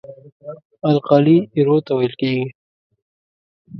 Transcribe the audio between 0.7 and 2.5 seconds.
القلي ایرو ته ویل کیږي.